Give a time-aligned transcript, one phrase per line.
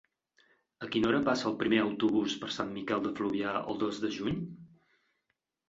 [0.85, 4.13] A quina hora passa el primer autobús per Sant Miquel de Fluvià el dos de
[4.19, 4.43] juny?